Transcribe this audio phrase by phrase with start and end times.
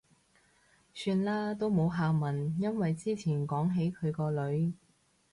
[0.95, 2.55] 算喇，都冇下文。
[2.59, 4.73] 因為之前講起佢個女